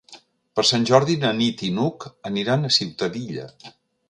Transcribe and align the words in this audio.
Per 0.59 0.63
Sant 0.69 0.87
Jordi 0.89 1.17
na 1.25 1.33
Nit 1.41 1.61
i 1.69 1.69
n'Hug 1.75 2.09
aniran 2.31 2.67
a 2.67 2.73
Ciutadilla. 2.79 3.49